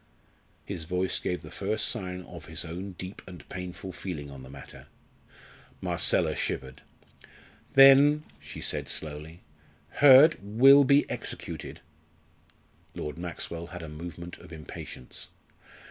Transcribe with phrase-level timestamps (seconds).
[0.65, 4.49] His voice gave the first sign of his own deep and painful feeling on the
[4.49, 4.87] matter.
[5.79, 6.81] Marcella shivered.
[7.73, 9.41] "Then," she said slowly,
[9.89, 11.81] "Hurd will be executed."
[12.95, 15.27] Lord Maxwell had a movement of impatience.